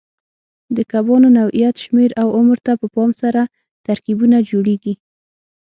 د 0.75 0.77
کبانو 0.91 1.27
نوعیت، 1.37 1.75
شمېر 1.83 2.09
او 2.21 2.27
عمر 2.37 2.57
ته 2.65 2.71
په 2.81 2.87
پام 2.93 3.11
سره 3.21 3.41
ترکیبونه 3.87 4.37
جوړېږي. 4.49 4.93